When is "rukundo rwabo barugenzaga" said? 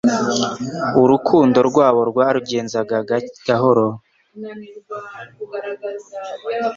1.13-2.97